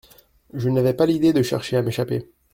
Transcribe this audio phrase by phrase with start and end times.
[0.55, 2.27] Je n'avais pas l'idée de chercher à m'échapper.